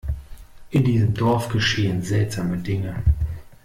In 0.71 0.83
diesem 0.83 1.13
Dorf 1.13 1.49
geschehen 1.49 2.01
seltsame 2.01 2.57
Dinge! 2.57 3.03